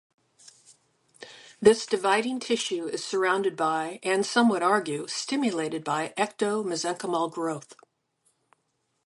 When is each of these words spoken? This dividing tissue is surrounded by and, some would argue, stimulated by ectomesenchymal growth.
This 1.61 1.85
dividing 1.85 2.39
tissue 2.39 2.87
is 2.87 3.03
surrounded 3.05 3.55
by 3.55 3.99
and, 4.01 4.25
some 4.25 4.49
would 4.49 4.63
argue, 4.63 5.05
stimulated 5.05 5.83
by 5.83 6.11
ectomesenchymal 6.17 7.31
growth. 7.31 7.75